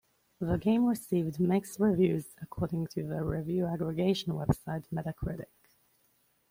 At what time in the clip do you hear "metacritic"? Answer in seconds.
4.91-5.51